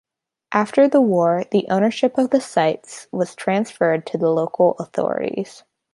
After 0.51 0.87
the 0.87 0.99
war 0.99 1.43
the 1.51 1.67
ownership 1.69 2.17
of 2.17 2.31
the 2.31 2.41
sites 2.41 3.05
was 3.11 3.35
transferred 3.35 4.07
to 4.07 4.17
the 4.17 4.31
local 4.31 4.71
authorities. 4.79 5.63